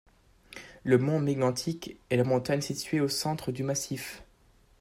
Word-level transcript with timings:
Le 0.83 0.97
mont 0.97 1.19
Mégantic 1.19 1.95
est 2.09 2.17
la 2.17 2.23
montagne 2.23 2.61
située 2.61 3.01
au 3.01 3.07
centre 3.07 3.51
du 3.51 3.61
massif. 3.61 4.23